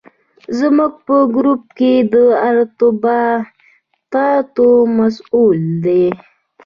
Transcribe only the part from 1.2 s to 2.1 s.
ګروپ کې